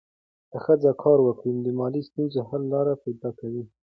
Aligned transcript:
که 0.51 0.57
ښځه 0.65 0.91
کار 1.03 1.19
وکړي، 1.23 1.49
نو 1.55 1.61
د 1.65 1.67
مالي 1.79 2.01
ستونزو 2.07 2.39
حل 2.49 2.63
لارې 2.73 2.93
پیدا 3.03 3.29
کوي. 3.39 3.63